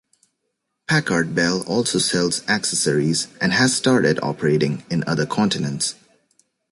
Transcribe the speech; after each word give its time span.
Packard 0.87 1.35
Bell 1.35 1.61
also 1.67 1.99
sells 1.99 2.41
accessories 2.49 3.27
and 3.39 3.53
has 3.53 3.75
started 3.75 4.17
operating 4.23 4.83
in 4.89 5.03
other 5.05 5.27
continents. 5.27 5.93